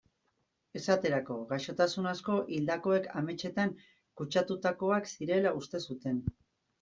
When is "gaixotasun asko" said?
1.49-2.37